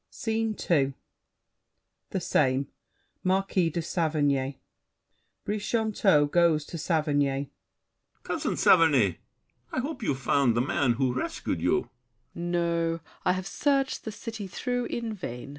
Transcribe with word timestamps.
SCENE 0.09 0.55
II 0.71 0.93
The 2.09 2.19
same. 2.19 2.69
Marquis 3.23 3.69
de 3.69 3.83
Saverny 3.83 4.57
BRICHANTEAU 5.45 6.25
(going 6.31 6.57
to 6.57 6.77
Saverny). 6.79 7.51
Cousin 8.23 8.57
Saverny, 8.57 9.19
I 9.71 9.79
hope 9.79 10.01
you've 10.01 10.17
found 10.17 10.57
the 10.57 10.61
man 10.61 10.93
who 10.93 11.13
rescued 11.13 11.61
you. 11.61 11.91
SAVERNY. 12.33 12.49
No; 12.51 12.99
I 13.23 13.33
have 13.33 13.45
searched 13.45 14.03
the 14.03 14.11
city 14.11 14.47
through 14.47 14.85
in 14.85 15.13
vain. 15.13 15.49